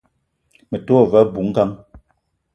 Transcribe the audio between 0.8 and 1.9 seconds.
te wa ve abui-ngang